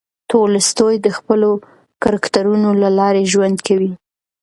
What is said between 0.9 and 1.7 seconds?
د خپلو